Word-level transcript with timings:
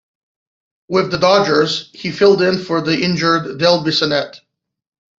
With 0.89 1.11
the 1.11 1.19
Dodgers, 1.19 1.91
he 1.93 2.09
filled 2.11 2.41
in 2.41 2.57
for 2.57 2.81
the 2.81 2.99
injured 3.03 3.59
Del 3.59 3.83
Bissonette. 3.83 4.39